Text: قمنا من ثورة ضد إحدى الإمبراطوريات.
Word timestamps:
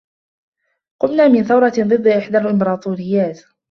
قمنا 1.01 1.27
من 1.27 1.43
ثورة 1.43 1.73
ضد 1.79 2.07
إحدى 2.07 2.37
الإمبراطوريات. 2.37 3.43